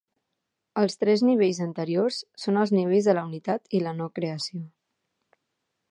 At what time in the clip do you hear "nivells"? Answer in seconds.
1.27-1.59, 2.79-3.11